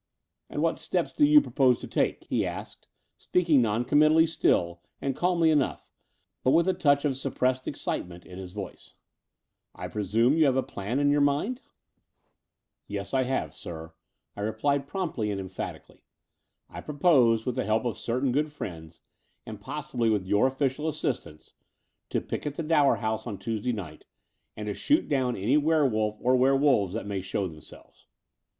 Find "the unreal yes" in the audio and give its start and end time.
12.89-13.13